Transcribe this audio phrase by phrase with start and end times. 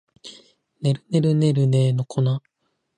[0.81, 2.41] ねるねるねるねの一の粉